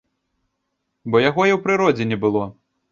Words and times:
Бо 1.11 1.21
яго 1.29 1.41
і 1.51 1.55
ў 1.59 1.63
прыродзе 1.67 2.03
не 2.15 2.23
было. 2.27 2.43